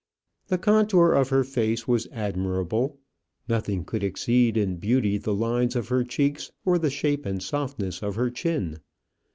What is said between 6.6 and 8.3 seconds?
or the shape and softness of